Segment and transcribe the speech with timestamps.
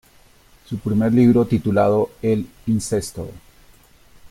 [0.65, 3.29] Su primer libro, titulado ""El Incesto.